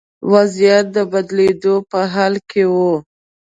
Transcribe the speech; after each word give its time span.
وضعیت 0.33 0.85
د 0.95 0.97
بدلېدو 1.11 1.75
په 1.89 1.99
حال 2.13 2.33
کې 2.49 2.63
و. 2.73 2.75